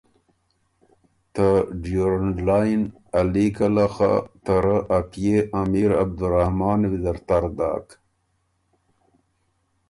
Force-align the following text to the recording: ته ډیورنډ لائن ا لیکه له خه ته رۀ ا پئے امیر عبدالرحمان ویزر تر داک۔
ته 1.33 1.47
ډیورنډ 1.81 2.35
لائن 2.47 2.81
ا 3.19 3.21
لیکه 3.33 3.67
له 3.75 3.85
خه 3.95 4.13
ته 4.43 4.53
رۀ 4.63 4.77
ا 4.97 4.99
پئے 5.11 5.37
امیر 5.61 5.89
عبدالرحمان 6.03 6.79
ویزر 6.91 7.17
تر 7.27 7.43
داک۔ 7.57 7.87